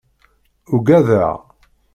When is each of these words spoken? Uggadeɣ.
Uggadeɣ. 0.73 1.35